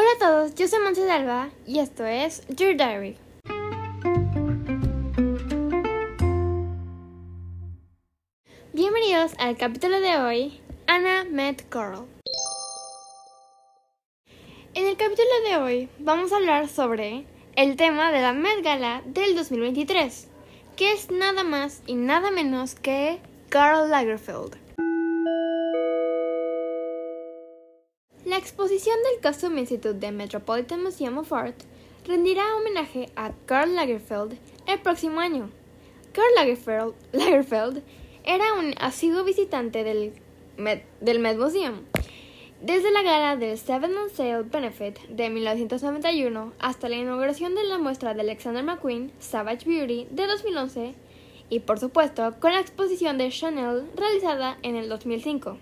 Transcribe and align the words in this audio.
Hola 0.00 0.10
a 0.14 0.18
todos, 0.20 0.54
yo 0.54 0.68
soy 0.68 0.78
Monse 0.78 1.10
Alba 1.10 1.50
y 1.66 1.80
esto 1.80 2.06
es 2.06 2.46
Your 2.50 2.76
Diary. 2.76 3.16
Bienvenidos 8.72 9.32
al 9.40 9.56
capítulo 9.56 9.98
de 9.98 10.18
hoy, 10.18 10.60
Anna 10.86 11.24
Met 11.24 11.68
Carl. 11.68 12.06
En 14.74 14.86
el 14.86 14.96
capítulo 14.96 15.28
de 15.48 15.56
hoy 15.56 15.88
vamos 15.98 16.32
a 16.32 16.36
hablar 16.36 16.68
sobre 16.68 17.24
el 17.56 17.74
tema 17.74 18.12
de 18.12 18.20
la 18.20 18.32
Met 18.32 18.62
Gala 18.62 19.02
del 19.04 19.34
2023, 19.34 20.28
que 20.76 20.92
es 20.92 21.10
nada 21.10 21.42
más 21.42 21.82
y 21.88 21.96
nada 21.96 22.30
menos 22.30 22.76
que 22.76 23.18
Karl 23.48 23.90
Lagerfeld. 23.90 24.56
La 28.38 28.44
exposición 28.44 28.94
del 29.02 29.20
Costume 29.20 29.58
Institute 29.58 29.98
del 29.98 30.14
Metropolitan 30.14 30.80
Museum 30.80 31.18
of 31.18 31.32
Art 31.32 31.56
rendirá 32.06 32.44
homenaje 32.54 33.10
a 33.16 33.32
Karl 33.46 33.74
Lagerfeld 33.74 34.38
el 34.68 34.78
próximo 34.78 35.18
año. 35.18 35.50
Karl 36.12 36.34
Lagerfeld, 36.36 36.94
Lagerfeld 37.12 37.82
era 38.24 38.54
un 38.54 38.74
asiduo 38.78 39.24
visitante 39.24 39.82
del 39.82 40.12
Met, 40.56 40.84
del 41.00 41.18
Met 41.18 41.36
Museum. 41.36 41.80
Desde 42.62 42.92
la 42.92 43.02
gala 43.02 43.34
del 43.34 43.58
Seven 43.58 43.96
on 43.96 44.08
Sale 44.08 44.44
Benefit 44.44 45.00
de 45.08 45.30
1991 45.30 46.52
hasta 46.60 46.88
la 46.88 46.94
inauguración 46.94 47.56
de 47.56 47.64
la 47.64 47.78
muestra 47.78 48.14
de 48.14 48.20
Alexander 48.20 48.62
McQueen 48.62 49.10
Savage 49.18 49.68
Beauty 49.68 50.06
de 50.12 50.28
2011 50.28 50.94
y 51.50 51.58
por 51.58 51.80
supuesto 51.80 52.36
con 52.38 52.52
la 52.52 52.60
exposición 52.60 53.18
de 53.18 53.30
Chanel 53.30 53.90
realizada 53.96 54.58
en 54.62 54.76
el 54.76 54.88
2005. 54.88 55.58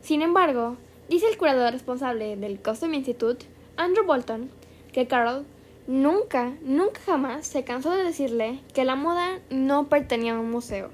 Sin 0.00 0.22
embargo, 0.22 0.76
dice 1.08 1.28
el 1.28 1.38
curador 1.38 1.72
responsable 1.72 2.36
del 2.36 2.60
Costume 2.60 2.96
Institute, 2.96 3.46
Andrew 3.76 4.04
Bolton, 4.04 4.50
que 4.92 5.06
Carol 5.06 5.44
nunca, 5.86 6.52
nunca 6.62 7.00
jamás 7.00 7.46
se 7.46 7.64
cansó 7.64 7.90
de 7.90 8.04
decirle 8.04 8.60
que 8.74 8.84
la 8.84 8.96
moda 8.96 9.40
no 9.50 9.88
pertenecía 9.88 10.34
a 10.34 10.40
un 10.40 10.50
museo. 10.50 10.90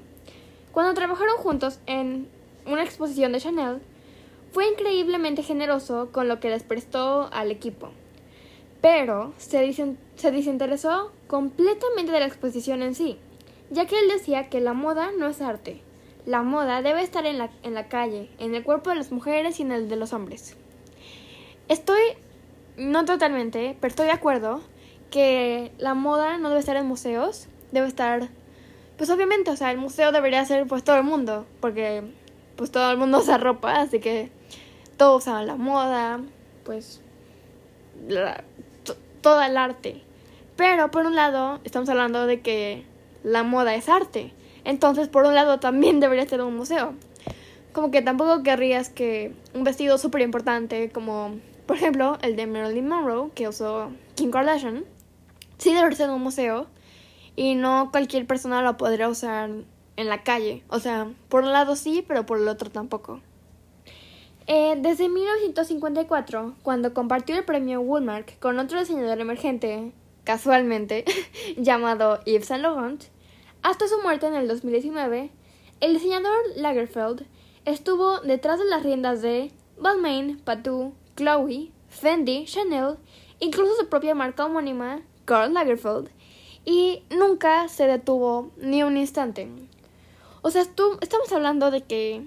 Cuando 0.73 0.95
trabajaron 0.95 1.37
juntos 1.37 1.79
en 1.87 2.29
una 2.67 2.83
exposición 2.83 3.33
de 3.33 3.41
Chanel, 3.41 3.81
fue 4.53 4.69
increíblemente 4.69 5.42
generoso 5.42 6.11
con 6.12 6.29
lo 6.29 6.41
que 6.41 6.51
les 6.51 6.62
prestó 6.62 7.29
al 7.33 7.51
equipo, 7.51 7.91
pero 8.81 9.33
se, 9.37 9.73
se 9.73 10.31
desinteresó 10.31 11.11
completamente 11.27 12.12
de 12.12 12.20
la 12.20 12.27
exposición 12.27 12.83
en 12.83 12.95
sí, 12.95 13.19
ya 13.70 13.87
que 13.87 13.98
él 13.98 14.09
decía 14.09 14.48
que 14.48 14.61
la 14.61 14.73
moda 14.73 15.11
no 15.19 15.27
es 15.27 15.41
arte, 15.41 15.83
la 16.27 16.42
moda 16.42 16.83
debe 16.83 17.03
estar 17.03 17.27
en 17.27 17.39
la, 17.39 17.50
en 17.62 17.75
la 17.75 17.89
calle, 17.89 18.30
en 18.39 18.55
el 18.55 18.64
cuerpo 18.64 18.91
de 18.91 18.97
las 18.97 19.12
mujeres 19.12 19.58
y 19.61 19.62
en 19.62 19.72
el 19.72 19.89
de 19.89 19.97
los 19.97 20.12
hombres. 20.12 20.56
Estoy, 21.69 22.00
no 22.77 23.05
totalmente, 23.05 23.77
pero 23.80 23.91
estoy 23.91 24.06
de 24.06 24.12
acuerdo 24.12 24.61
que 25.11 25.72
la 25.78 25.95
moda 25.95 26.39
no 26.39 26.48
debe 26.48 26.61
estar 26.61 26.77
en 26.77 26.86
museos, 26.86 27.48
debe 27.72 27.86
estar, 27.86 28.28
pues 28.97 29.11
obviamente, 29.11 29.50
o 29.50 29.56
sea, 29.56 29.70
el 29.70 29.78
museo 29.78 30.12
debería 30.12 30.45
ser 30.45 30.67
pues 30.67 30.83
todo 30.83 30.97
el 30.97 31.05
mundo, 31.05 31.47
porque 31.61 32.02
pues 32.56 32.70
todo 32.70 32.91
el 32.91 32.98
mundo 32.98 33.19
usa 33.22 33.39
ropa, 33.39 33.80
así 33.80 34.00
que 34.00 34.30
todos 34.97 35.22
usan 35.22 35.47
la 35.47 35.56
moda, 35.56 36.20
pues 36.64 37.00
todo 39.20 39.42
el 39.42 39.56
arte. 39.56 40.02
Pero 40.56 40.91
por 40.91 41.06
un 41.06 41.14
lado, 41.14 41.61
estamos 41.64 41.89
hablando 41.89 42.27
de 42.27 42.41
que 42.41 42.84
la 43.22 43.42
moda 43.42 43.75
es 43.75 43.89
arte. 43.89 44.33
Entonces, 44.65 45.09
por 45.09 45.27
un 45.27 45.34
lado, 45.34 45.61
también 45.61 46.01
debería 46.01 46.27
ser 46.29 46.43
un 46.43 46.57
museo. 46.57 46.95
Como 47.73 47.91
que 47.91 48.03
tampoco 48.03 48.43
querrías 48.43 48.89
que 48.89 49.34
un 49.55 49.65
vestido 49.65 49.98
súper 49.98 50.23
importante, 50.23 50.91
como 50.91 51.37
por 51.67 51.77
ejemplo 51.77 52.19
el 52.23 52.37
de 52.37 52.47
Marilyn 52.47 52.89
Monroe, 52.89 53.31
que 53.35 53.48
usó 53.48 53.91
Kim 54.15 54.31
Kardashian, 54.31 54.85
sí 55.59 55.75
debería 55.75 55.97
ser 55.97 56.11
un 56.11 56.23
museo 56.23 56.67
y 57.37 57.55
no 57.55 57.89
cualquier 57.91 58.27
persona 58.27 58.62
lo 58.62 58.77
podría 58.77 59.09
usar 59.09 59.51
en 59.97 60.09
la 60.09 60.23
calle. 60.23 60.63
O 60.69 60.79
sea, 60.79 61.11
por 61.29 61.45
un 61.45 61.52
lado 61.52 61.77
sí, 61.77 62.05
pero 62.07 62.27
por 62.27 62.39
el 62.39 62.48
otro 62.48 62.70
tampoco. 62.70 63.20
Eh, 64.46 64.77
desde 64.79 65.08
1954, 65.08 66.55
cuando 66.63 66.92
compartió 66.92 67.36
el 67.36 67.45
premio 67.45 67.81
Woolmark 67.81 68.39
con 68.41 68.58
otro 68.58 68.79
diseñador 68.79 69.19
emergente, 69.20 69.92
casualmente, 70.25 71.05
llamado 71.57 72.23
Yves 72.25 72.46
Saint 72.46 72.63
Laurent, 72.63 73.05
hasta 73.64 73.89
su 73.89 73.98
muerte 74.02 74.27
en 74.27 74.35
el 74.35 74.47
2019, 74.47 75.30
el 75.80 75.95
diseñador 75.95 76.36
Lagerfeld 76.55 77.27
estuvo 77.64 78.20
detrás 78.20 78.58
de 78.58 78.67
las 78.67 78.83
riendas 78.83 79.23
de 79.23 79.52
Balmain, 79.79 80.39
Patou, 80.39 80.92
Chloe, 81.17 81.73
Fendi, 81.89 82.45
Chanel, 82.45 82.98
incluso 83.41 83.75
su 83.75 83.89
propia 83.89 84.14
marca 84.14 84.45
homónima, 84.45 85.01
Karl 85.25 85.55
Lagerfeld, 85.55 86.11
y 86.67 87.05
nunca 87.08 87.69
se 87.69 87.86
detuvo 87.86 88.51
ni 88.58 88.83
un 88.83 88.98
instante. 88.98 89.48
O 90.42 90.51
sea, 90.51 90.61
estamos 90.61 91.33
hablando 91.33 91.70
de 91.70 91.85
que 91.85 92.23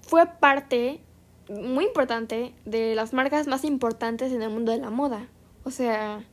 fue 0.00 0.26
parte 0.26 1.00
muy 1.48 1.84
importante 1.84 2.54
de 2.64 2.96
las 2.96 3.12
marcas 3.12 3.46
más 3.46 3.64
importantes 3.64 4.32
en 4.32 4.42
el 4.42 4.50
mundo 4.50 4.72
de 4.72 4.78
la 4.78 4.90
moda. 4.90 5.28
O 5.62 5.70
sea, 5.70 6.24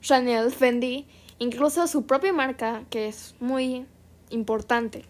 Chanel, 0.00 0.50
Fendi, 0.50 1.06
incluso 1.38 1.86
su 1.86 2.06
propia 2.06 2.32
marca, 2.32 2.84
que 2.90 3.08
es 3.08 3.34
muy 3.40 3.86
importante. 4.30 5.04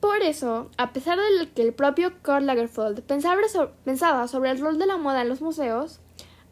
Por 0.00 0.22
eso, 0.22 0.70
a 0.78 0.92
pesar 0.92 1.18
de 1.18 1.50
que 1.50 1.62
el 1.62 1.74
propio 1.74 2.12
Karl 2.22 2.46
Lagerfeld 2.46 3.02
pensaba 3.02 4.28
sobre 4.28 4.50
el 4.50 4.58
rol 4.58 4.78
de 4.78 4.86
la 4.86 4.96
moda 4.96 5.20
en 5.22 5.28
los 5.28 5.42
museos, 5.42 6.00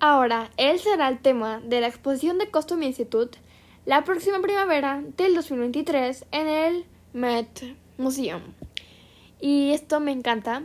ahora 0.01 0.51
él 0.59 0.79
será 0.79 1.09
el 1.09 1.19
tema 1.19 1.61
de 1.61 1.81
la 1.81 1.89
exposición 1.89 2.37
de 2.39 2.51
Costume 2.51 2.87
Institute 2.87 3.39
la 3.89 4.05
próxima 4.05 4.39
primavera 4.41 5.03
del 5.17 5.35
2023 5.35 6.27
en 6.31 6.47
el 6.47 6.85
Met 7.15 7.75
Museum. 7.97 8.43
Y 9.41 9.71
esto 9.71 9.99
me 9.99 10.13
encanta. 10.13 10.65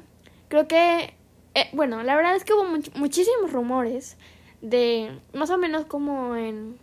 Creo 0.50 0.68
que, 0.68 1.14
eh, 1.56 1.70
bueno, 1.72 2.04
la 2.04 2.18
verdad 2.18 2.36
es 2.36 2.44
que 2.44 2.52
hubo 2.52 2.66
muchísimos 2.96 3.54
rumores 3.54 4.18
de 4.62 5.18
más 5.34 5.50
o 5.52 5.58
menos 5.58 5.86
como 5.86 6.36
en, 6.36 6.78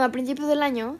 a 0.00 0.12
principios 0.12 0.48
del 0.48 0.62
año, 0.62 0.98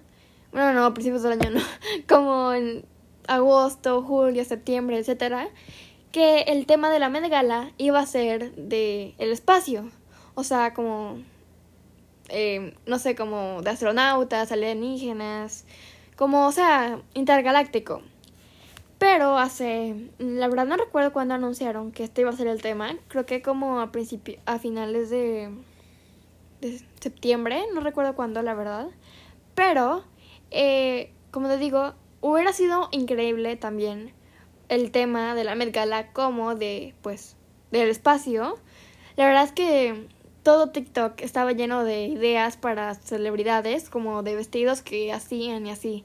bueno, 0.52 0.72
no, 0.72 0.84
a 0.84 0.94
principios 0.94 1.22
del 1.22 1.32
año 1.32 1.50
no, 1.50 1.60
como 2.08 2.52
en 2.52 2.84
agosto, 3.28 4.02
julio, 4.02 4.44
septiembre, 4.44 4.98
etcétera, 4.98 5.48
que 6.10 6.42
el 6.42 6.66
tema 6.66 6.90
de 6.90 6.98
la 6.98 7.08
Met 7.08 7.28
Gala 7.30 7.70
iba 7.78 8.00
a 8.00 8.06
ser 8.06 8.54
de 8.54 9.14
el 9.18 9.32
espacio, 9.32 9.90
o 10.34 10.44
sea, 10.44 10.74
como 10.74 11.18
eh, 12.34 12.74
no 12.86 12.98
sé, 12.98 13.14
como 13.14 13.60
de 13.62 13.70
astronautas, 13.70 14.52
alienígenas, 14.52 15.66
como, 16.16 16.46
o 16.46 16.52
sea, 16.52 17.00
intergaláctico. 17.14 18.00
Pero 18.98 19.38
hace, 19.38 20.10
la 20.18 20.48
verdad 20.48 20.66
no 20.66 20.76
recuerdo 20.76 21.12
cuándo 21.12 21.34
anunciaron 21.34 21.92
que 21.92 22.04
este 22.04 22.22
iba 22.22 22.30
a 22.30 22.36
ser 22.36 22.46
el 22.46 22.62
tema, 22.62 22.96
creo 23.08 23.26
que 23.26 23.42
como 23.42 23.80
a 23.80 23.92
principio, 23.92 24.38
a 24.46 24.58
finales 24.58 25.10
de, 25.10 25.50
de 26.62 26.80
septiembre, 27.00 27.64
no 27.74 27.80
recuerdo 27.80 28.14
cuándo, 28.14 28.40
la 28.40 28.54
verdad. 28.54 28.88
Pero, 29.54 30.04
eh, 30.50 31.12
como 31.30 31.48
te 31.48 31.58
digo, 31.58 31.94
hubiera 32.20 32.52
sido 32.52 32.88
increíble 32.92 33.56
también 33.56 34.14
el 34.68 34.90
tema 34.90 35.34
de 35.34 35.44
la 35.44 35.54
Met 35.54 35.74
Gala 35.74 36.12
como 36.12 36.54
de, 36.54 36.94
pues, 37.02 37.36
del 37.70 37.88
espacio. 37.88 38.58
La 39.16 39.26
verdad 39.26 39.44
es 39.44 39.52
que 39.52 40.06
todo 40.42 40.70
TikTok 40.70 41.20
estaba 41.20 41.52
lleno 41.52 41.84
de 41.84 42.06
ideas 42.06 42.56
para 42.56 42.94
celebridades, 42.94 43.90
como 43.90 44.22
de 44.22 44.36
vestidos 44.36 44.82
que 44.82 45.12
hacían 45.12 45.66
y 45.66 45.70
así. 45.70 46.04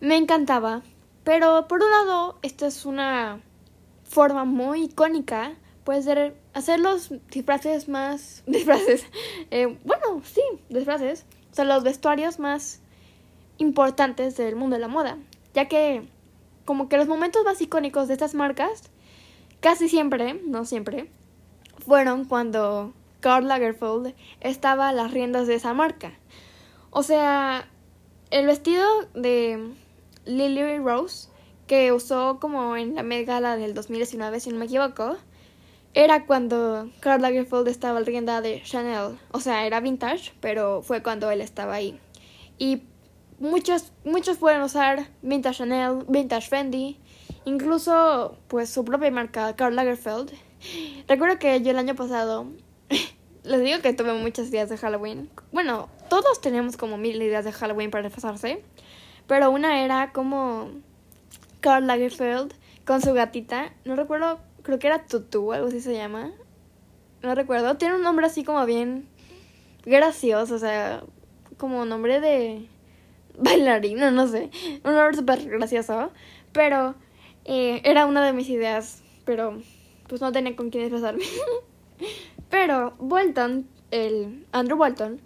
Me 0.00 0.16
encantaba. 0.16 0.82
Pero 1.24 1.66
por 1.68 1.82
un 1.82 1.90
lado, 1.90 2.38
esta 2.42 2.66
es 2.66 2.86
una 2.86 3.40
forma 4.04 4.44
muy 4.44 4.84
icónica. 4.84 5.56
Puede 5.86 6.02
ser 6.02 6.36
hacer 6.52 6.80
los 6.80 7.12
disfraces 7.30 7.88
más. 7.88 8.42
disfraces. 8.48 9.06
Eh, 9.52 9.78
bueno, 9.84 10.20
sí, 10.24 10.42
disfraces. 10.68 11.24
O 11.52 11.54
sea, 11.54 11.64
los 11.64 11.84
vestuarios 11.84 12.40
más 12.40 12.80
importantes 13.58 14.36
del 14.36 14.56
mundo 14.56 14.74
de 14.74 14.80
la 14.80 14.88
moda. 14.88 15.16
Ya 15.54 15.68
que, 15.68 16.02
como 16.64 16.88
que 16.88 16.96
los 16.96 17.06
momentos 17.06 17.44
más 17.44 17.60
icónicos 17.60 18.08
de 18.08 18.14
estas 18.14 18.34
marcas, 18.34 18.90
casi 19.60 19.88
siempre, 19.88 20.34
no 20.34 20.64
siempre, 20.64 21.08
fueron 21.78 22.24
cuando 22.24 22.92
Karl 23.20 23.46
Lagerfeld 23.46 24.12
estaba 24.40 24.88
a 24.88 24.92
las 24.92 25.12
riendas 25.12 25.46
de 25.46 25.54
esa 25.54 25.72
marca. 25.72 26.18
O 26.90 27.04
sea, 27.04 27.68
el 28.32 28.46
vestido 28.46 28.84
de 29.14 29.72
Lily 30.24 30.78
Rose, 30.78 31.28
que 31.68 31.92
usó 31.92 32.40
como 32.40 32.76
en 32.76 32.96
la 32.96 33.04
Met 33.04 33.24
Gala 33.24 33.56
del 33.56 33.72
2019, 33.72 34.40
si 34.40 34.50
no 34.50 34.58
me 34.58 34.64
equivoco, 34.64 35.16
era 35.96 36.26
cuando 36.26 36.90
Karl 37.00 37.22
Lagerfeld 37.22 37.68
estaba 37.68 37.96
al 37.96 38.04
rienda 38.04 38.42
de 38.42 38.62
Chanel. 38.62 39.18
O 39.32 39.40
sea, 39.40 39.66
era 39.66 39.80
vintage, 39.80 40.34
pero 40.40 40.82
fue 40.82 41.02
cuando 41.02 41.30
él 41.30 41.40
estaba 41.40 41.72
ahí. 41.72 41.98
Y 42.58 42.82
muchos, 43.38 43.92
muchos 44.04 44.36
pueden 44.36 44.60
usar 44.60 45.08
vintage 45.22 45.56
Chanel, 45.56 46.04
vintage 46.06 46.50
Fendi, 46.50 46.98
incluso 47.46 48.36
pues 48.46 48.68
su 48.68 48.84
propia 48.84 49.10
marca, 49.10 49.56
Karl 49.56 49.74
Lagerfeld. 49.74 50.32
Recuerdo 51.08 51.38
que 51.38 51.62
yo 51.62 51.70
el 51.70 51.78
año 51.78 51.94
pasado 51.94 52.46
les 53.42 53.62
digo 53.62 53.80
que 53.80 53.94
tuve 53.94 54.12
muchas 54.12 54.48
ideas 54.48 54.68
de 54.68 54.76
Halloween. 54.76 55.30
Bueno, 55.50 55.88
todos 56.10 56.42
tenemos 56.42 56.76
como 56.76 56.98
mil 56.98 57.22
ideas 57.22 57.46
de 57.46 57.52
Halloween 57.52 57.90
para 57.90 58.10
pasarse. 58.10 58.62
Pero 59.26 59.50
una 59.50 59.82
era 59.82 60.12
como 60.12 60.72
Karl 61.60 61.86
Lagerfeld 61.86 62.52
con 62.84 63.00
su 63.00 63.14
gatita. 63.14 63.72
No 63.86 63.96
recuerdo, 63.96 64.40
creo 64.66 64.80
que 64.80 64.88
era 64.88 65.06
Tutu, 65.06 65.52
algo 65.52 65.68
así 65.68 65.80
se 65.80 65.94
llama. 65.94 66.32
No 67.22 67.36
recuerdo. 67.36 67.76
Tiene 67.76 67.94
un 67.94 68.02
nombre 68.02 68.26
así 68.26 68.42
como 68.42 68.66
bien 68.66 69.08
gracioso, 69.84 70.56
o 70.56 70.58
sea, 70.58 71.04
como 71.56 71.84
nombre 71.84 72.20
de 72.20 72.68
bailarina, 73.38 74.10
no 74.10 74.26
sé. 74.26 74.50
Un 74.84 74.94
nombre 74.96 75.16
súper 75.16 75.48
gracioso. 75.48 76.10
Pero 76.52 76.96
eh, 77.44 77.80
era 77.84 78.06
una 78.06 78.26
de 78.26 78.32
mis 78.32 78.48
ideas. 78.48 79.04
Pero 79.24 79.62
pues 80.08 80.20
no 80.20 80.32
tenía 80.32 80.56
con 80.56 80.70
quién 80.70 80.82
expresarme. 80.82 81.24
pero 82.50 82.94
Bolton, 82.98 83.68
el 83.92 84.46
Andrew 84.50 84.76
Bolton, 84.76 85.20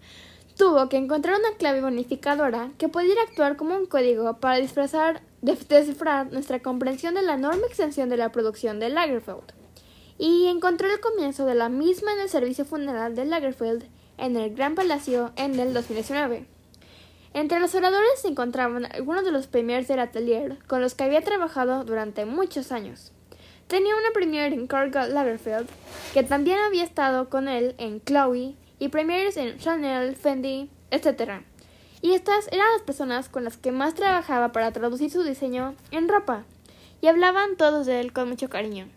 tuvo 0.55 0.91
que 0.91 0.99
encontrar 0.99 1.39
una 1.39 1.57
clave 1.57 1.81
bonificadora 1.81 2.73
que 2.77 2.89
pudiera 2.89 3.23
actuar 3.23 3.57
como 3.57 3.75
un 3.75 3.87
código 3.87 4.39
para 4.39 4.57
disfrazar, 4.57 5.23
descifrar 5.43 6.33
nuestra 6.33 6.61
comprensión 6.61 7.15
de 7.15 7.23
la 7.23 7.35
enorme 7.35 7.67
extensión 7.67 8.09
de 8.09 8.17
la 8.17 8.33
producción 8.33 8.79
de 8.79 8.91
Lagerfeld. 8.91 9.53
Y 10.19 10.47
encontró 10.47 10.91
el 10.93 11.01
comienzo 11.01 11.47
de 11.47 11.55
la 11.55 11.69
misma 11.69 12.13
en 12.13 12.21
el 12.21 12.29
servicio 12.29 12.65
funeral 12.65 13.15
de 13.15 13.25
Lagerfeld 13.25 13.85
en 14.19 14.37
el 14.37 14.55
Gran 14.55 14.75
Palacio 14.75 15.33
en 15.37 15.59
el 15.59 15.73
2019. 15.73 16.47
Entre 17.33 17.61
los 17.61 17.75
oradores 17.75 18.21
se 18.21 18.29
encontraban 18.29 18.87
algunos 18.87 19.25
de 19.25 19.31
los 19.31 19.47
premiers 19.47 19.89
del 19.89 20.01
atelier 20.01 20.59
con 20.67 20.81
los 20.83 20.95
que 20.95 21.05
había 21.05 21.23
trabajado 21.23 21.85
durante 21.85 22.25
muchos 22.27 22.73
años. 22.73 23.13
Tenía 23.69 23.95
una 23.95 24.11
premier 24.13 24.53
en 24.53 24.67
Karl 24.67 24.91
Lagerfeld, 24.91 25.69
que 26.13 26.25
también 26.25 26.59
había 26.59 26.83
estado 26.83 27.31
con 27.31 27.47
él 27.47 27.77
en 27.79 28.03
Chloe 28.03 28.57
y 28.81 28.89
premiers 28.89 29.37
en 29.37 29.59
Chanel, 29.59 30.17
Fendi, 30.17 30.71
etc. 30.91 31.45
Y 32.03 32.13
estas 32.13 32.49
eran 32.49 32.73
las 32.73 32.83
personas 32.83 33.29
con 33.29 33.45
las 33.45 33.57
que 33.57 33.73
más 33.73 33.95
trabajaba 33.95 34.53
para 34.53 34.73
traducir 34.73 35.11
su 35.11 35.23
diseño 35.23 35.75
en 35.91 36.09
ropa. 36.09 36.45
Y 37.01 37.09
hablaban 37.09 37.57
todos 37.57 37.87
de 37.87 38.01
él 38.01 38.13
con 38.13 38.29
mucho 38.29 38.49
cariño. 38.49 38.89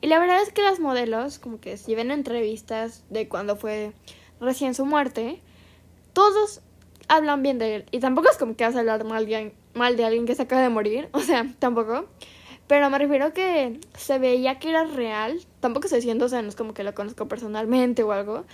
Y 0.00 0.08
la 0.08 0.18
verdad 0.18 0.42
es 0.42 0.52
que 0.52 0.62
las 0.62 0.80
modelos, 0.80 1.38
como 1.38 1.60
que 1.60 1.76
si 1.76 1.94
ven 1.94 2.10
entrevistas 2.10 3.04
de 3.10 3.28
cuando 3.28 3.56
fue 3.56 3.92
recién 4.40 4.74
su 4.74 4.84
muerte, 4.84 5.40
todos 6.12 6.60
hablan 7.08 7.42
bien 7.42 7.58
de 7.58 7.76
él. 7.76 7.84
Y 7.90 8.00
tampoco 8.00 8.30
es 8.30 8.36
como 8.36 8.56
que 8.56 8.64
vas 8.64 8.76
a 8.76 8.80
hablar 8.80 9.04
mal 9.04 9.26
de, 9.26 9.54
mal 9.74 9.96
de 9.96 10.04
alguien 10.04 10.26
que 10.26 10.34
se 10.34 10.42
acaba 10.42 10.62
de 10.62 10.68
morir. 10.68 11.08
O 11.12 11.20
sea, 11.20 11.46
tampoco. 11.58 12.06
Pero 12.66 12.88
me 12.90 12.98
refiero 12.98 13.32
que 13.32 13.80
se 13.96 14.18
veía 14.18 14.58
que 14.58 14.70
era 14.70 14.84
real. 14.84 15.40
Tampoco 15.60 15.86
estoy 15.86 16.00
diciendo, 16.00 16.26
o 16.26 16.28
sea, 16.28 16.42
no 16.42 16.48
es 16.48 16.56
como 16.56 16.74
que 16.74 16.84
lo 16.84 16.94
conozco 16.94 17.28
personalmente 17.28 18.02
o 18.02 18.12
algo 18.12 18.44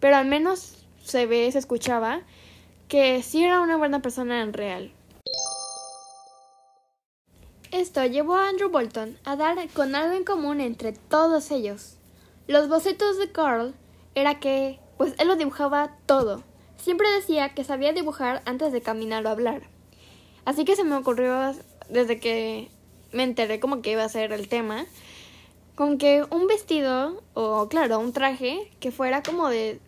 pero 0.00 0.16
al 0.16 0.26
menos 0.26 0.74
se 1.04 1.26
ve, 1.26 1.50
se 1.52 1.58
escuchaba 1.58 2.22
que 2.90 3.22
sí 3.22 3.44
era 3.44 3.60
una 3.60 3.76
buena 3.76 4.02
persona 4.02 4.42
en 4.42 4.52
real. 4.52 4.90
Esto 7.70 8.04
llevó 8.04 8.34
a 8.34 8.48
Andrew 8.48 8.68
Bolton 8.68 9.16
a 9.24 9.36
dar 9.36 9.56
con 9.68 9.94
algo 9.94 10.16
en 10.16 10.24
común 10.24 10.60
entre 10.60 10.92
todos 10.92 11.52
ellos. 11.52 11.94
Los 12.48 12.68
bocetos 12.68 13.16
de 13.16 13.30
Carl 13.30 13.74
era 14.16 14.40
que, 14.40 14.80
pues 14.98 15.14
él 15.18 15.28
lo 15.28 15.36
dibujaba 15.36 15.96
todo. 16.06 16.42
Siempre 16.78 17.08
decía 17.12 17.54
que 17.54 17.62
sabía 17.62 17.92
dibujar 17.92 18.42
antes 18.44 18.72
de 18.72 18.82
caminar 18.82 19.24
o 19.24 19.28
hablar. 19.28 19.62
Así 20.44 20.64
que 20.64 20.74
se 20.74 20.82
me 20.82 20.96
ocurrió 20.96 21.54
desde 21.88 22.18
que 22.18 22.70
me 23.12 23.22
enteré 23.22 23.60
como 23.60 23.82
que 23.82 23.92
iba 23.92 24.02
a 24.02 24.08
ser 24.08 24.32
el 24.32 24.48
tema, 24.48 24.84
con 25.76 25.96
que 25.96 26.24
un 26.28 26.48
vestido 26.48 27.22
o 27.34 27.68
claro, 27.68 28.00
un 28.00 28.12
traje 28.12 28.68
que 28.80 28.90
fuera 28.90 29.22
como 29.22 29.48
de 29.48 29.80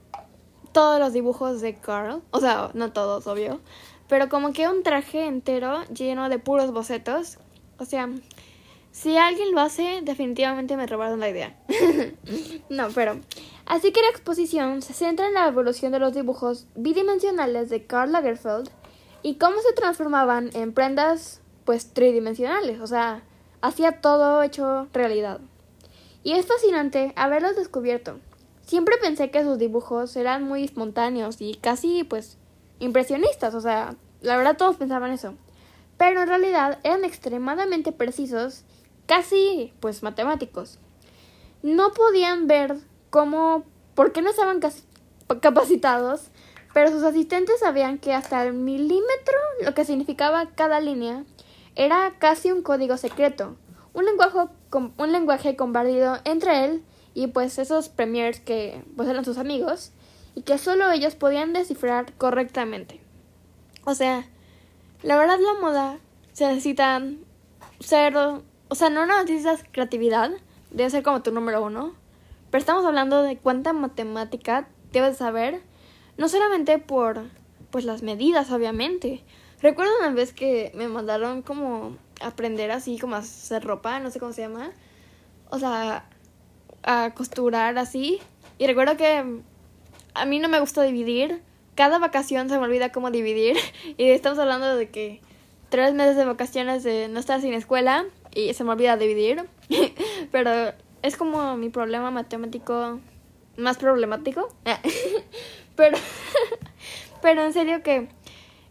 todos 0.73 0.99
los 0.99 1.13
dibujos 1.13 1.61
de 1.61 1.77
Carl. 1.77 2.23
O 2.31 2.41
sea, 2.41 2.71
no 2.75 2.93
todos, 2.93 3.27
obvio. 3.27 3.61
Pero 4.09 4.29
como 4.29 4.53
que 4.53 4.69
un 4.69 4.83
traje 4.83 5.27
entero 5.27 5.85
lleno 5.87 6.29
de 6.29 6.39
puros 6.39 6.73
bocetos. 6.73 7.39
O 7.79 7.85
sea, 7.85 8.09
si 8.91 9.17
alguien 9.17 9.53
lo 9.53 9.61
hace, 9.61 10.01
definitivamente 10.03 10.77
me 10.77 10.87
robaron 10.87 11.21
la 11.21 11.31
idea. 11.31 11.57
no, 12.69 12.89
pero... 12.95 13.21
Así 13.65 13.93
que 13.93 14.03
la 14.03 14.09
exposición 14.09 14.83
se 14.83 14.93
centra 14.93 15.29
en 15.29 15.35
la 15.35 15.47
evolución 15.47 15.93
de 15.93 15.99
los 15.99 16.13
dibujos 16.13 16.67
bidimensionales 16.75 17.71
de 17.71 17.87
Karl 17.87 18.13
Lagerfeld 18.13 18.69
y 19.23 19.37
cómo 19.37 19.57
se 19.61 19.73
transformaban 19.73 20.51
en 20.53 20.75
prendas, 20.75 21.41
pues, 21.65 21.95
tridimensionales. 21.95 22.81
O 22.81 22.87
sea, 22.87 23.23
hacía 23.63 24.01
todo 24.01 24.43
hecho 24.43 24.89
realidad. 24.93 25.41
Y 26.25 26.33
es 26.33 26.47
fascinante 26.47 27.13
haberlos 27.17 27.57
descubierto. 27.57 28.19
Siempre 28.65 28.97
pensé 28.99 29.31
que 29.31 29.43
sus 29.43 29.59
dibujos 29.59 30.17
eran 30.17 30.45
muy 30.45 30.65
espontáneos 30.65 31.41
y 31.41 31.55
casi, 31.55 32.05
pues, 32.05 32.39
impresionistas, 32.79 33.55
o 33.55 33.61
sea, 33.61 33.97
la 34.21 34.37
verdad 34.37 34.57
todos 34.57 34.77
pensaban 34.77 35.13
eso. 35.13 35.35
Pero 35.99 36.23
en 36.23 36.29
realidad 36.29 36.79
eran 36.85 37.05
extremadamente 37.05 37.93
precisos, 37.93 38.65
casi, 39.07 39.73
pues, 39.81 40.03
matemáticos. 40.03 40.79
No 41.63 41.93
podían 41.93 42.47
ver 42.47 42.77
cómo, 43.11 43.65
por 43.95 44.13
qué 44.13 44.23
no 44.23 44.31
estaban 44.31 44.61
capacitados, 45.41 46.31
pero 46.73 46.91
sus 46.91 47.03
asistentes 47.03 47.61
sabían 47.61 47.99
que 47.99 48.15
hasta 48.15 48.45
el 48.45 48.55
milímetro, 48.55 49.37
lo 49.65 49.75
que 49.75 49.85
significaba 49.85 50.47
cada 50.55 50.81
línea, 50.81 51.25
era 51.75 52.15
casi 52.19 52.53
un 52.53 52.63
código 52.63 52.97
secreto, 52.97 53.57
un 53.93 54.05
lenguaje, 54.05 54.39
un 54.97 55.13
lenguaje 55.13 55.57
compartido 55.57 56.19
entre 56.25 56.65
él 56.65 56.83
y 57.15 57.29
pues 57.29 57.59
esos 57.59 57.89
premiers 57.89 58.41
que 58.41 58.83
pues 58.97 59.09
eran 59.09 59.25
sus 59.25 59.39
amigos 59.39 59.93
y 60.35 60.43
que 60.43 60.59
solo 60.59 60.91
ellos 60.91 61.15
podían 61.15 61.53
descifrar 61.53 62.13
correctamente. 62.15 63.01
O 63.85 63.95
sea, 63.95 64.27
la 65.03 65.17
verdad 65.17 65.39
la 65.39 65.61
moda 65.61 65.99
se 66.33 66.47
necesita 66.47 67.03
ser, 67.81 68.17
o 68.17 68.75
sea, 68.75 68.91
no 68.91 69.07
necesitas 69.07 69.65
creatividad, 69.71 70.31
debe 70.71 70.91
ser 70.91 71.03
como 71.03 71.23
tu 71.23 71.33
número 71.33 71.63
uno, 71.63 71.95
pero 72.51 72.61
estamos 72.61 72.85
hablando 72.85 73.23
de 73.23 73.37
cuánta 73.37 73.73
matemática 73.73 74.69
debes 74.93 75.17
saber, 75.17 75.63
no 76.17 76.29
solamente 76.29 76.79
por 76.79 77.25
pues 77.71 77.85
las 77.85 78.03
medidas, 78.03 78.51
obviamente. 78.51 79.25
Recuerdo 79.61 79.93
una 80.01 80.11
vez 80.11 80.33
que 80.33 80.71
me 80.75 80.89
mandaron 80.89 81.43
como 81.43 81.97
aprender 82.21 82.71
así 82.71 82.99
como 82.99 83.17
a 83.17 83.19
hacer 83.19 83.65
ropa, 83.65 83.99
no 84.01 84.11
sé 84.11 84.21
cómo 84.21 84.33
se 84.33 84.43
llama. 84.43 84.71
O 85.51 85.59
sea, 85.59 86.05
a 86.83 87.13
costurar 87.15 87.79
así. 87.79 88.21
Y 88.59 88.67
recuerdo 88.67 88.97
que 88.97 89.41
a 90.15 90.25
mí 90.25 90.39
no 90.39 90.49
me 90.49 90.61
gusta 90.61 90.83
dividir. 90.83 91.43
Cada 91.75 91.99
vacación 91.99 92.49
se 92.49 92.59
me 92.59 92.65
olvida 92.65 92.93
cómo 92.93 93.11
dividir. 93.11 93.57
Y 93.97 94.11
estamos 94.11 94.39
hablando 94.39 94.77
de 94.77 94.91
que 94.91 95.21
tres 95.69 95.95
meses 95.95 96.17
de 96.17 96.25
vacaciones 96.25 96.83
de 96.83 97.09
no 97.09 97.19
estar 97.19 97.41
sin 97.41 97.55
escuela 97.55 98.05
y 98.35 98.53
se 98.55 98.65
me 98.65 98.73
olvida 98.73 98.97
dividir. 98.97 99.45
Pero 100.31 100.73
es 101.03 101.17
como 101.17 101.57
mi 101.57 101.69
problema 101.69 102.11
matemático 102.11 103.01
más 103.57 103.79
problemático. 103.79 104.49
pero, 105.77 105.99
pero 107.21 107.45
en 107.45 107.53
serio 107.53 107.83
que 107.83 108.09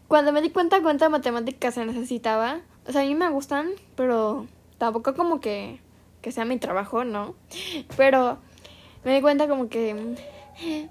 cuando 0.08 0.32
me 0.32 0.42
di 0.42 0.50
cuenta 0.50 0.82
cuánta 0.82 1.08
matemática 1.08 1.70
se 1.70 1.84
necesitaba, 1.84 2.60
o 2.86 2.92
sea, 2.92 3.02
a 3.02 3.04
mí 3.04 3.14
me 3.14 3.28
gustan, 3.30 3.70
pero 3.96 4.46
tampoco 4.78 5.14
como 5.14 5.40
que 5.40 5.80
que 6.22 6.32
sea 6.32 6.44
mi 6.44 6.58
trabajo, 6.58 7.04
¿no? 7.04 7.34
Pero 7.96 8.38
me 9.04 9.14
di 9.14 9.20
cuenta 9.20 9.48
como 9.48 9.68
que 9.68 9.94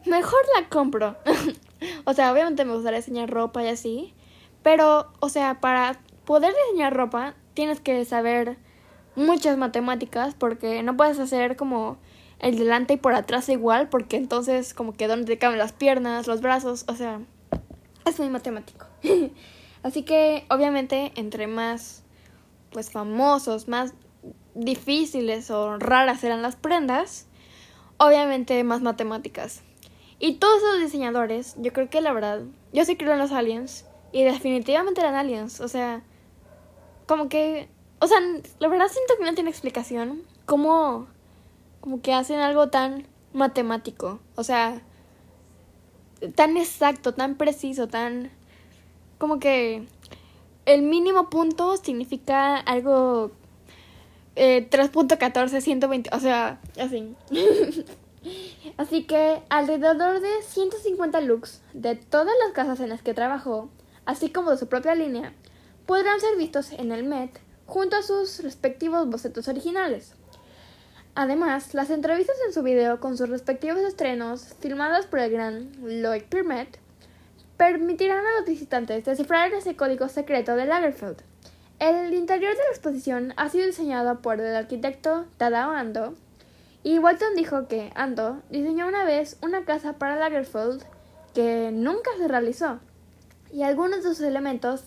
mejor 0.06 0.40
la 0.60 0.70
compro. 0.70 1.16
o 2.06 2.14
sea, 2.14 2.32
obviamente 2.32 2.66
me 2.66 2.74
gustaría 2.74 3.00
diseñar 3.00 3.30
ropa 3.30 3.64
y 3.64 3.68
así, 3.70 4.14
pero, 4.62 5.12
o 5.20 5.30
sea, 5.30 5.60
para 5.60 6.00
poder 6.26 6.54
diseñar 6.66 6.96
ropa 6.96 7.34
tienes 7.54 7.80
que 7.80 8.06
saber 8.06 8.58
muchas 9.16 9.58
matemáticas 9.58 10.36
porque 10.36 10.84
no 10.84 10.96
puedes 10.96 11.20
hacer 11.20 11.56
como 11.56 11.98
el 12.40 12.58
delante 12.58 12.94
y 12.94 12.98
por 12.98 13.14
atrás 13.14 13.50
igual 13.50 13.90
porque 13.90 14.18
entonces 14.18 14.74
como 14.74 14.94
que 14.94 15.08
donde 15.08 15.26
te 15.26 15.38
caben 15.38 15.58
las 15.58 15.74
piernas, 15.74 16.28
los 16.28 16.42
brazos, 16.42 16.86
o 16.88 16.96
sea, 16.96 17.22
es 18.06 18.20
muy 18.20 18.30
matemático. 18.30 18.86
Así 19.84 20.04
que 20.04 20.46
obviamente 20.50 21.12
entre 21.16 21.48
más 21.48 22.04
pues 22.72 22.92
famosos, 22.92 23.68
más 23.68 23.94
difíciles 24.55 25.50
o 25.51 25.77
raras 25.77 26.24
eran 26.24 26.41
las 26.41 26.55
prendas, 26.55 27.27
obviamente 27.98 28.63
más 28.63 28.81
matemáticas. 28.81 29.62
Y 30.20 30.36
todos 30.36 30.62
los 30.62 30.81
diseñadores, 30.81 31.55
yo 31.58 31.74
creo 31.74 31.89
que 31.89 32.01
la 32.01 32.13
verdad, 32.13 32.41
yo 32.74 32.86
sí 32.86 32.96
creo 32.96 33.13
en 33.13 33.20
los 33.20 33.31
aliens 33.31 33.86
y 34.12 34.24
definitivamente 34.24 35.01
eran 35.01 35.15
aliens, 35.15 35.62
o 35.62 35.67
sea, 35.67 36.03
como 37.08 37.27
que, 37.29 37.70
o 38.00 38.08
sea, 38.08 38.20
la 38.60 38.67
verdad 38.67 38.88
siento 38.88 39.15
que 39.17 39.25
no 39.25 39.34
tiene 39.34 39.50
explicación 39.50 40.22
cómo, 40.46 41.08
como 41.79 42.01
que 42.01 42.13
hacen 42.13 42.39
algo 42.39 42.70
tan 42.70 43.08
matemático, 43.34 44.20
o 44.36 44.43
sea, 44.43 44.81
tan 46.36 46.58
exacto, 46.58 47.13
tan 47.13 47.36
preciso, 47.36 47.88
tan, 47.88 48.31
como 49.17 49.39
que 49.39 49.88
el 50.65 50.84
mínimo 50.84 51.29
punto 51.29 51.77
significa 51.77 52.58
algo 52.58 53.31
eh, 54.36 54.68
3.14, 54.70 55.62
120, 55.62 56.10
o 56.14 56.20
sea, 56.20 56.60
así. 56.80 57.16
Así 58.78 59.06
que 59.06 59.42
alrededor 59.50 60.20
de 60.20 60.30
150 60.44 61.22
looks 61.22 61.62
de 61.74 61.96
todas 61.96 62.34
las 62.46 62.54
casas 62.54 62.80
en 62.80 62.90
las 62.90 63.02
que 63.02 63.16
trabajó, 63.16 63.70
así 64.06 64.30
como 64.30 64.52
de 64.52 64.58
su 64.58 64.68
propia 64.68 64.94
línea, 64.94 65.34
podrán 65.88 66.20
ser 66.20 66.38
vistos 66.38 66.72
en 66.72 66.92
el 66.92 67.04
Met 67.04 67.40
junto 67.66 67.96
a 67.98 68.04
sus 68.04 68.44
respectivos 68.44 69.10
bocetos 69.10 69.48
originales. 69.48 70.14
Además, 71.16 71.74
las 71.74 71.90
entrevistas 71.90 72.38
en 72.46 72.54
su 72.54 72.64
video 72.64 73.00
con 73.00 73.18
sus 73.18 73.28
respectivos 73.28 73.82
estrenos, 73.82 74.56
filmadas 74.60 75.08
por 75.08 75.20
el 75.20 75.32
gran 75.32 75.72
Lloyd 75.82 76.24
Pirmet, 76.30 76.80
permitirán 77.58 78.26
a 78.26 78.40
los 78.40 78.48
visitantes 78.48 79.04
descifrar 79.04 79.52
ese 79.54 79.76
código 79.76 80.08
secreto 80.10 80.56
de 80.56 80.66
Lagerfeld. 80.66 81.22
El 81.82 82.14
interior 82.14 82.52
de 82.52 82.60
la 82.60 82.70
exposición 82.70 83.34
ha 83.38 83.50
sido 83.50 83.66
diseñado 83.66 84.22
por 84.22 84.40
el 84.40 84.56
arquitecto 84.56 85.26
Tadao 85.38 85.72
Ando, 85.72 86.14
y 86.84 87.00
Walton 87.00 87.36
dijo 87.36 87.68
que 87.68 87.92
Ando 87.96 88.40
diseñó 88.52 88.88
una 88.88 89.04
vez 89.04 89.40
una 89.42 89.66
casa 89.66 89.94
para 89.94 90.16
Lagerfeld 90.16 90.84
que 91.34 91.72
nunca 91.74 92.12
se 92.20 92.28
realizó, 92.28 92.78
y 93.52 93.64
algunos 93.64 94.04
de 94.04 94.10
sus 94.10 94.22
elementos 94.22 94.84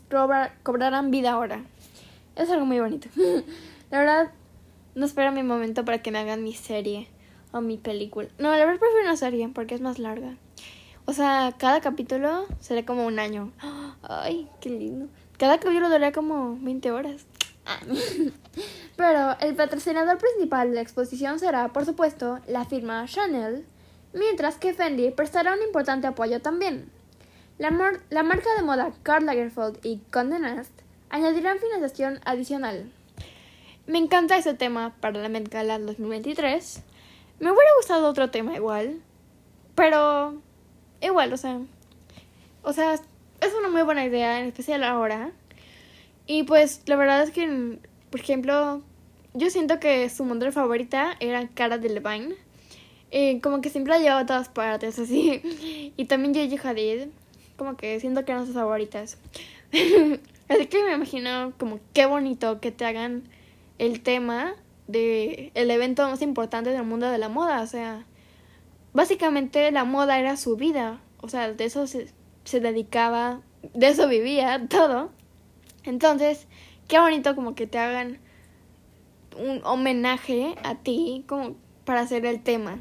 cobrarán 0.62 1.10
vida 1.10 1.32
ahora. 1.32 1.64
Es 2.36 2.48
algo 2.48 2.64
muy 2.64 2.78
bonito. 2.78 3.08
la 3.90 3.98
verdad, 3.98 4.30
no 4.94 5.04
espero 5.04 5.32
mi 5.32 5.42
momento 5.42 5.84
para 5.84 6.00
que 6.00 6.12
me 6.12 6.20
hagan 6.20 6.44
mi 6.44 6.54
serie 6.54 7.08
o 7.50 7.60
mi 7.60 7.76
película. 7.76 8.28
No, 8.38 8.52
la 8.52 8.64
verdad 8.64 8.78
prefiero 8.78 9.04
una 9.04 9.16
serie 9.16 9.48
porque 9.52 9.74
es 9.74 9.80
más 9.80 9.98
larga. 9.98 10.36
O 11.06 11.12
sea, 11.12 11.56
cada 11.58 11.80
capítulo 11.80 12.46
será 12.60 12.86
como 12.86 13.04
un 13.04 13.18
año. 13.18 13.50
Ay, 14.02 14.48
qué 14.60 14.70
lindo. 14.70 15.08
Cada 15.38 15.58
capítulo 15.58 15.88
duraría 15.88 16.12
como 16.12 16.56
20 16.60 16.90
horas. 16.92 17.26
Pero 18.96 19.36
el 19.40 19.54
patrocinador 19.56 20.18
principal 20.18 20.68
de 20.68 20.76
la 20.76 20.80
exposición 20.80 21.38
será, 21.40 21.72
por 21.72 21.84
supuesto, 21.84 22.38
la 22.46 22.64
firma 22.64 23.04
Chanel, 23.06 23.66
mientras 24.12 24.56
que 24.56 24.74
Fendi 24.74 25.10
prestará 25.10 25.54
un 25.54 25.62
importante 25.62 26.06
apoyo 26.06 26.40
también. 26.40 26.90
La, 27.58 27.70
la 28.10 28.22
marca 28.22 28.54
de 28.56 28.62
moda 28.62 28.92
Karl 29.02 29.26
Lagerfeld 29.26 29.78
y 29.84 29.98
Condé 30.10 30.38
Nast 30.38 30.72
añadirán 31.10 31.58
financiación 31.58 32.20
adicional. 32.24 32.90
Me 33.86 33.98
encanta 33.98 34.36
ese 34.36 34.54
tema 34.54 34.94
para 35.00 35.20
la 35.20 35.28
Met 35.28 35.48
Gala 35.48 35.78
2023. 35.78 36.82
Me 37.40 37.50
hubiera 37.50 37.70
gustado 37.76 38.08
otro 38.08 38.30
tema 38.30 38.54
igual, 38.54 39.00
pero 39.74 40.40
igual, 41.00 41.32
o 41.32 41.36
sea, 41.36 41.60
o 42.62 42.72
sea, 42.72 42.98
es 43.44 43.54
una 43.54 43.68
muy 43.68 43.82
buena 43.82 44.04
idea, 44.04 44.40
en 44.40 44.46
especial 44.46 44.84
ahora. 44.84 45.32
Y 46.26 46.44
pues 46.44 46.82
la 46.86 46.96
verdad 46.96 47.22
es 47.22 47.30
que, 47.30 47.78
por 48.10 48.20
ejemplo, 48.20 48.82
yo 49.34 49.50
siento 49.50 49.80
que 49.80 50.08
su 50.08 50.24
modelo 50.24 50.52
favorita 50.52 51.16
era 51.20 51.48
Cara 51.48 51.78
de 51.78 51.90
Levine. 51.90 52.34
Eh, 53.10 53.40
como 53.40 53.60
que 53.60 53.70
siempre 53.70 53.92
la 53.92 53.98
llevaba 53.98 54.20
a 54.20 54.26
todas 54.26 54.48
partes, 54.48 54.98
así. 55.00 55.92
Y 55.96 56.04
también 56.06 56.34
Gigi 56.34 56.58
Hadid. 56.62 57.08
Como 57.56 57.76
que 57.76 58.00
siento 58.00 58.24
que 58.24 58.32
eran 58.32 58.46
sus 58.46 58.54
favoritas. 58.54 59.18
así 60.48 60.66
que 60.66 60.82
me 60.82 60.94
imagino 60.94 61.52
como 61.58 61.78
qué 61.92 62.06
bonito 62.06 62.60
que 62.60 62.72
te 62.72 62.84
hagan 62.84 63.22
el 63.78 64.02
tema 64.02 64.54
de 64.86 65.50
el 65.54 65.70
evento 65.70 66.08
más 66.08 66.22
importante 66.22 66.70
del 66.70 66.84
mundo 66.84 67.08
de 67.08 67.18
la 67.18 67.28
moda. 67.28 67.62
O 67.62 67.66
sea, 67.66 68.04
básicamente 68.92 69.70
la 69.70 69.84
moda 69.84 70.18
era 70.18 70.36
su 70.36 70.56
vida. 70.56 71.00
O 71.20 71.28
sea, 71.28 71.52
de 71.52 71.64
eso 71.64 71.86
se, 71.86 72.08
se 72.44 72.60
dedicaba, 72.60 73.40
de 73.72 73.88
eso 73.88 74.08
vivía 74.08 74.66
todo. 74.68 75.10
Entonces, 75.84 76.46
qué 76.88 76.98
bonito 76.98 77.34
como 77.34 77.54
que 77.54 77.66
te 77.66 77.78
hagan 77.78 78.18
un 79.36 79.60
homenaje 79.64 80.54
a 80.62 80.76
ti 80.76 81.24
como 81.26 81.56
para 81.84 82.00
hacer 82.00 82.24
el 82.26 82.42
tema. 82.42 82.80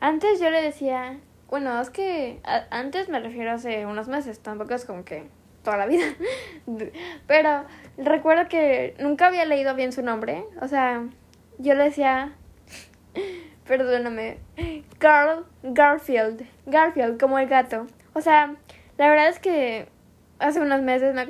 Antes 0.00 0.40
yo 0.40 0.50
le 0.50 0.60
decía, 0.62 1.20
bueno, 1.48 1.80
es 1.80 1.90
que 1.90 2.40
antes 2.70 3.08
me 3.08 3.20
refiero 3.20 3.52
hace 3.52 3.86
unos 3.86 4.08
meses, 4.08 4.40
tampoco 4.40 4.74
es 4.74 4.84
como 4.84 5.04
que 5.04 5.28
toda 5.62 5.76
la 5.76 5.86
vida. 5.86 6.06
Pero 7.28 7.64
recuerdo 7.96 8.48
que 8.48 8.96
nunca 8.98 9.28
había 9.28 9.44
leído 9.44 9.76
bien 9.76 9.92
su 9.92 10.02
nombre, 10.02 10.44
o 10.60 10.66
sea, 10.66 11.06
yo 11.58 11.74
le 11.74 11.84
decía, 11.84 12.32
perdóname, 13.66 14.38
Carl 14.98 15.44
Garfield, 15.62 16.46
Garfield 16.66 17.20
como 17.20 17.38
el 17.38 17.48
gato. 17.48 17.86
O 18.14 18.20
sea, 18.20 18.54
la 18.98 19.08
verdad 19.08 19.28
es 19.28 19.38
que 19.38 19.88
hace 20.38 20.60
unos 20.60 20.82
meses 20.82 21.14
me 21.14 21.26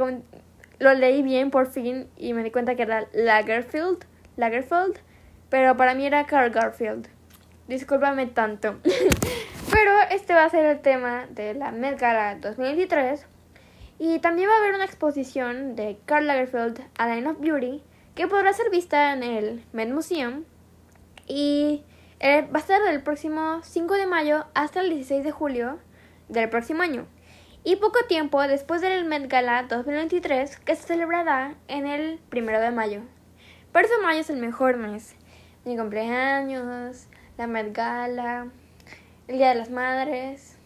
lo 0.79 0.95
leí 0.95 1.23
bien 1.23 1.51
por 1.51 1.71
fin 1.71 2.09
y 2.17 2.35
me 2.35 2.43
di 2.43 2.51
cuenta 2.51 2.75
que 2.75 2.83
era 2.83 3.07
Lagerfield, 3.13 4.05
Lagerfield, 4.37 4.99
pero 5.49 5.77
para 5.77 5.95
mí 5.95 6.07
era 6.07 6.27
Carl 6.27 6.51
Garfield. 6.51 7.09
Discúlpame 7.69 8.27
tanto. 8.27 8.77
pero 9.71 9.93
este 10.11 10.35
va 10.35 10.45
a 10.45 10.51
ser 10.51 10.67
el 10.67 10.81
tema 10.81 11.27
de 11.31 11.55
la 11.55 11.71
Met 11.73 11.99
Gala 11.99 12.37
2023 12.37 13.27
y 13.99 14.19
también 14.19 14.49
va 14.49 14.55
a 14.55 14.59
haber 14.59 14.75
una 14.75 14.85
exposición 14.85 15.77
de 15.77 15.99
Karl 16.07 16.27
Lagerfeld 16.27 16.81
a 16.99 17.15
Line 17.15 17.29
of 17.29 17.41
Beauty 17.41 17.83
que 18.15 18.27
podrá 18.27 18.53
ser 18.53 18.71
vista 18.71 19.13
en 19.13 19.23
el 19.23 19.65
Met 19.73 19.91
Museum 19.91 20.45
y 21.27 21.83
eh, 22.23 22.43
va 22.43 22.59
a 22.59 22.61
estar 22.61 22.81
del 22.83 23.03
próximo 23.03 23.61
5 23.65 23.95
de 23.95 24.07
mayo 24.07 24.47
hasta 24.55 24.81
el 24.81 24.91
16 24.91 25.25
de 25.25 25.33
julio 25.33 25.81
del 26.29 26.49
próximo 26.49 26.83
año 26.83 27.05
y 27.65 27.77
poco 27.77 27.99
tiempo 28.07 28.41
después 28.43 28.81
del 28.81 29.05
Met 29.05 29.29
Gala 29.29 29.65
2023 29.65 30.57
que 30.61 30.77
se 30.77 30.83
celebrará 30.85 31.57
en 31.67 31.89
el 31.89 32.21
primero 32.29 32.61
de 32.61 32.71
mayo. 32.71 33.01
Por 33.73 33.83
eso 33.83 33.95
mayo 34.03 34.21
es 34.21 34.31
el 34.31 34.37
mejor 34.37 34.77
mes. 34.77 35.17
Mi 35.65 35.77
cumpleaños, 35.77 37.09
la 37.39 37.49
Met 37.49 37.77
Gala, 37.77 38.47
el 39.27 39.39
Día 39.39 39.49
de 39.49 39.55
las 39.57 39.71
Madres. 39.71 40.57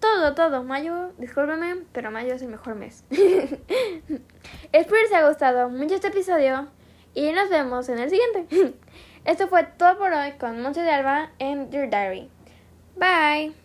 Todo, 0.00 0.34
todo. 0.34 0.64
Mayo, 0.64 1.12
discúlpeme, 1.16 1.76
pero 1.92 2.10
mayo 2.10 2.34
es 2.34 2.42
el 2.42 2.48
mejor 2.48 2.74
mes. 2.74 3.04
Espero 3.10 4.96
que 4.96 5.02
les 5.02 5.12
haya 5.12 5.28
gustado 5.28 5.70
mucho 5.70 5.94
este 5.94 6.08
episodio 6.08 6.68
y 7.14 7.32
nos 7.32 7.48
vemos 7.48 7.88
en 7.88 8.00
el 8.00 8.10
siguiente. 8.10 8.74
Esto 9.24 9.46
fue 9.48 9.64
todo 9.64 9.98
por 9.98 10.12
hoy 10.12 10.32
con 10.32 10.60
Monte 10.60 10.82
de 10.82 10.90
Alba 10.90 11.30
en 11.38 11.70
Dear 11.70 11.88
Diary. 11.88 12.28
Bye. 12.96 13.61